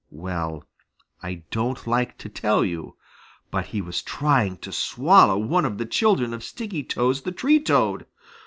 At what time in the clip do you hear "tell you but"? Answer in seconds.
2.27-3.67